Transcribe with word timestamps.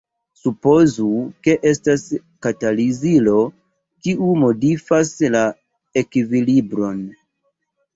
Supozu 0.43 1.09
ke 1.47 1.55
estas 1.73 2.07
katalizilo 2.47 3.37
kiu 4.03 4.33
modifas 4.43 5.17
la 5.39 5.49
ekvilibron. 6.07 7.11